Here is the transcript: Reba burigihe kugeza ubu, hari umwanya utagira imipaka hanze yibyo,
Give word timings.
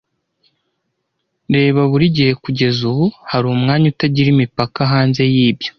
Reba 1.55 1.81
burigihe 1.91 2.31
kugeza 2.43 2.79
ubu, 2.91 3.05
hari 3.29 3.45
umwanya 3.55 3.85
utagira 3.93 4.27
imipaka 4.35 4.79
hanze 4.91 5.21
yibyo, 5.33 5.69